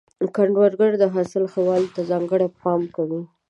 کروندګر 0.35 0.91
د 1.01 1.03
حاصل 1.13 1.43
ښه 1.51 1.61
والي 1.67 1.89
ته 1.95 2.01
ځانګړی 2.09 2.47
پام 2.61 2.81
کوي 2.95 3.21